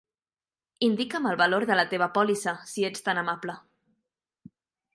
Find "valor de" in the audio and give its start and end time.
1.41-1.77